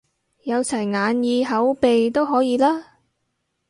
[0.45, 2.97] 有齊眼耳口鼻都可以啦？